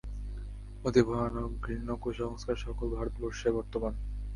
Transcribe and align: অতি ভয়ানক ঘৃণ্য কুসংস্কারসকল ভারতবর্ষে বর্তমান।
অতি 0.85 1.01
ভয়ানক 1.07 1.51
ঘৃণ্য 1.63 1.89
কুসংস্কারসকল 2.01 2.87
ভারতবর্ষে 2.95 3.47
বর্তমান। 3.51 3.93